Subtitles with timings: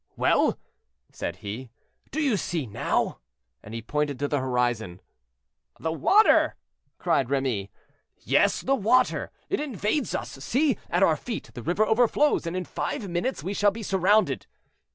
[0.15, 0.57] "Well,"
[1.11, 1.69] said he,
[2.09, 3.19] "do you see now?"
[3.61, 4.99] and he pointed to the horizon.
[5.79, 6.55] "The water!"
[6.97, 7.69] cried Remy.
[8.17, 9.29] "Yes, the water!
[9.47, 13.53] it invades us; see, at our feet, the river overflows, and in five minutes we
[13.53, 14.47] shall be surrounded."